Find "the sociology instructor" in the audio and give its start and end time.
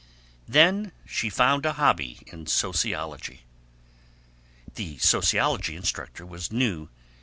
4.73-6.25